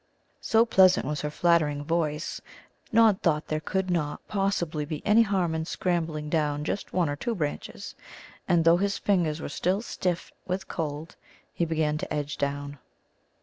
So 0.39 0.65
pleasant 0.65 1.05
was 1.05 1.21
her 1.21 1.29
flattering 1.29 1.83
voice 1.83 2.41
Nod 2.91 3.21
thought 3.21 3.45
there 3.49 3.59
could 3.59 3.91
not 3.91 4.27
possibly 4.27 4.83
be 4.83 5.03
any 5.05 5.21
harm 5.21 5.53
in 5.53 5.63
scrambling 5.63 6.27
down 6.27 6.63
just 6.63 6.91
one 6.91 7.07
or 7.07 7.15
two 7.15 7.35
branches. 7.35 7.93
And 8.47 8.65
though 8.65 8.77
his 8.77 8.97
fingers 8.97 9.39
were 9.39 9.47
still 9.47 9.83
stiff 9.83 10.31
with 10.47 10.67
cold, 10.67 11.15
he 11.53 11.65
began 11.65 11.99
to 11.99 12.11
edge 12.11 12.37
down. 12.39 12.79